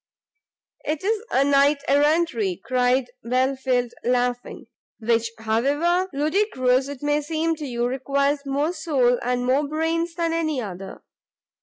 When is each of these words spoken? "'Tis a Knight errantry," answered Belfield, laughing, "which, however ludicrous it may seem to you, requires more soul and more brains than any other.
"'Tis 0.83 1.21
a 1.29 1.43
Knight 1.43 1.83
errantry," 1.87 2.59
answered 2.73 3.11
Belfield, 3.23 3.93
laughing, 4.03 4.65
"which, 4.97 5.29
however 5.37 6.09
ludicrous 6.11 6.87
it 6.87 7.03
may 7.03 7.21
seem 7.21 7.55
to 7.57 7.65
you, 7.67 7.85
requires 7.85 8.43
more 8.43 8.73
soul 8.73 9.19
and 9.21 9.45
more 9.45 9.67
brains 9.67 10.15
than 10.15 10.33
any 10.33 10.59
other. 10.59 11.03